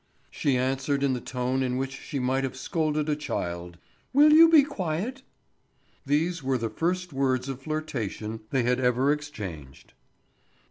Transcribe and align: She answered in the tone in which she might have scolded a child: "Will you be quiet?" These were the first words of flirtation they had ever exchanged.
She 0.31 0.57
answered 0.57 1.03
in 1.03 1.13
the 1.13 1.21
tone 1.21 1.61
in 1.61 1.77
which 1.77 1.91
she 1.95 2.17
might 2.17 2.43
have 2.43 2.55
scolded 2.57 3.07
a 3.07 3.15
child: 3.15 3.77
"Will 4.13 4.33
you 4.33 4.49
be 4.49 4.63
quiet?" 4.63 5.21
These 6.07 6.41
were 6.41 6.57
the 6.57 6.71
first 6.71 7.13
words 7.13 7.47
of 7.47 7.61
flirtation 7.61 8.39
they 8.49 8.63
had 8.63 8.79
ever 8.79 9.11
exchanged. 9.11 9.93